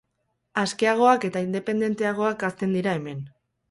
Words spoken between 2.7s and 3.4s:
dira hemen.